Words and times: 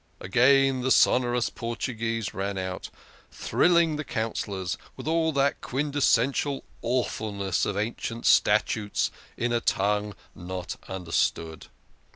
Again 0.19 0.81
the 0.81 0.89
sonorous 0.89 1.51
Portuguese 1.51 2.33
rang 2.33 2.57
out, 2.57 2.89
thrilling 3.31 3.97
the 3.97 4.03
Councillors 4.03 4.75
with 4.97 5.07
all 5.07 5.31
that 5.33 5.61
quintessential 5.61 6.63
awfulness 6.81 7.67
of 7.67 7.77
ancient 7.77 8.25
statutes 8.25 9.11
in 9.37 9.53
a 9.53 9.61
tongue 9.61 10.15
not 10.33 10.75
understood. 10.87 11.67